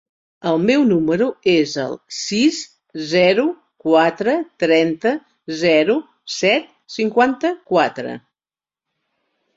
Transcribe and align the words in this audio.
El 0.51 0.55
meu 0.67 0.85
número 0.91 1.25
es 1.51 1.73
el 1.83 1.91
sis, 2.19 2.61
zero, 3.11 3.45
quatre, 3.89 4.35
trenta, 4.65 5.11
zero, 5.61 5.99
set, 6.39 6.75
cinquanta-quatre. 6.99 8.17